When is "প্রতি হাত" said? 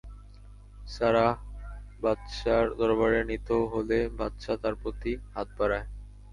4.81-5.47